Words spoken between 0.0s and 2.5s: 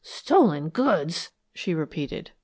"Stolen goods!" she repeated.